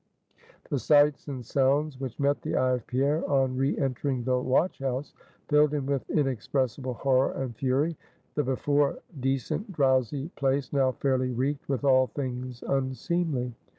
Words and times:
The 0.71 0.79
sights 0.79 1.27
and 1.27 1.45
sounds 1.45 1.99
which 1.99 2.19
met 2.19 2.41
the 2.41 2.55
eye 2.55 2.71
of 2.73 2.87
Pierre 2.87 3.23
on 3.29 3.55
re 3.55 3.77
entering 3.77 4.23
the 4.23 4.39
watch 4.39 4.79
house, 4.79 5.13
filled 5.47 5.75
him 5.75 5.85
with 5.85 6.09
inexpressible 6.09 6.95
horror 6.95 7.33
and 7.33 7.55
fury. 7.55 7.95
The 8.33 8.41
before 8.43 8.97
decent, 9.19 9.71
drowsy 9.71 10.29
place, 10.29 10.73
now 10.73 10.91
fairly 10.93 11.29
reeked 11.29 11.69
with 11.69 11.83
all 11.83 12.07
things 12.07 12.63
unseemly. 12.63 13.53